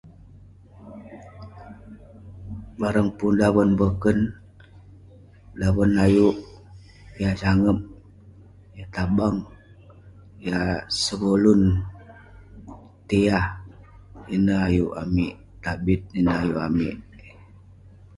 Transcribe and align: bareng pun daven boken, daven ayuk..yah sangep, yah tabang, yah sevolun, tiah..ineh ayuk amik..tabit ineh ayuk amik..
bareng 2.79 3.11
pun 3.17 3.33
daven 3.41 3.71
boken, 3.79 4.17
daven 5.61 5.91
ayuk..yah 6.05 7.33
sangep, 7.43 7.77
yah 8.77 8.89
tabang, 8.95 9.37
yah 10.47 10.69
sevolun, 11.03 11.63
tiah..ineh 13.09 14.59
ayuk 14.67 14.93
amik..tabit 15.01 16.01
ineh 16.19 16.37
ayuk 16.41 16.61
amik.. 16.67 16.97